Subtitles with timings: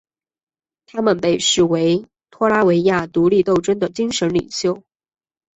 [0.87, 4.81] 他们被视为拉脱维亚独立斗争的精神领袖。